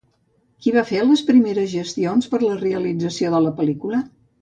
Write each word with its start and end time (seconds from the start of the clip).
Qui 0.63 0.73
va 0.77 0.83
fer 0.91 1.01
les 1.09 1.21
primeres 1.27 1.71
gestions 1.75 2.33
per 2.35 2.43
a 2.43 2.45
la 2.49 2.59
realització 2.65 3.35
de 3.37 3.47
la 3.49 3.57
pel·lícula? 3.63 4.07